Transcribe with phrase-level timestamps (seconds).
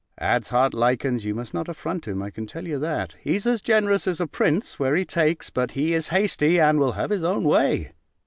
[0.17, 4.07] Ad's heartlikens, you must not affront him, I can tell you that: he's as generous
[4.07, 7.43] as a prince, where he takes; but he is hasty, and will have his own
[7.43, 7.91] way."